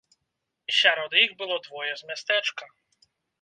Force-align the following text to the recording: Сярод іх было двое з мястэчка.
Сярод 0.77 1.11
іх 1.25 1.35
было 1.41 1.59
двое 1.67 1.91
з 2.01 2.09
мястэчка. 2.13 2.63